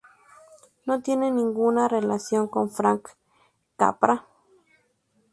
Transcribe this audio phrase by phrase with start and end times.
[0.87, 3.09] No tiene ninguna relación con Frank
[3.77, 4.25] Capra.